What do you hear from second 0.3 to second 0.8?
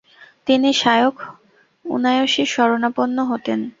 তিনি